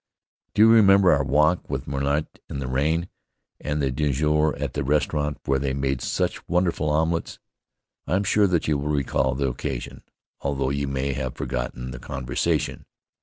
Do 0.55 0.63
you 0.63 0.67
remember 0.71 1.11
our 1.11 1.23
walk 1.23 1.69
with 1.69 1.85
Ménault 1.85 2.25
in 2.49 2.57
the 2.57 2.65
rain, 2.67 3.07
and 3.59 3.79
the 3.83 3.91
déjeuner 3.91 4.59
at 4.59 4.73
the 4.73 4.83
restaurant 4.83 5.37
where 5.45 5.59
they 5.59 5.73
made 5.75 6.01
such 6.01 6.47
wonderful 6.49 6.89
omelettes? 6.89 7.37
I 8.07 8.15
am 8.15 8.23
sure 8.23 8.47
that 8.47 8.67
you 8.67 8.79
will 8.79 8.87
recall 8.89 9.35
the 9.35 9.47
occasion, 9.47 10.01
although 10.39 10.71
you 10.71 10.87
may 10.87 11.13
have 11.13 11.35
forgotten 11.35 11.91
the 11.91 11.99
conversation. 11.99 12.87